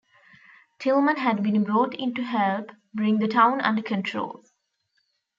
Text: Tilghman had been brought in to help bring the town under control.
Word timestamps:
Tilghman 0.79 1.17
had 1.19 1.43
been 1.43 1.63
brought 1.63 1.93
in 1.93 2.15
to 2.15 2.23
help 2.23 2.71
bring 2.91 3.19
the 3.19 3.27
town 3.27 3.61
under 3.61 3.83
control. 3.83 4.43